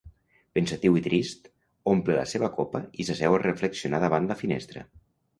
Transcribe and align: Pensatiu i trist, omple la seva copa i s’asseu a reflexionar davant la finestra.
Pensatiu 0.59 0.95
i 0.99 1.01
trist, 1.07 1.43
omple 1.91 2.15
la 2.19 2.23
seva 2.31 2.49
copa 2.55 2.81
i 3.03 3.07
s’asseu 3.09 3.37
a 3.39 3.41
reflexionar 3.43 3.99
davant 4.05 4.27
la 4.33 4.39
finestra. 4.41 4.83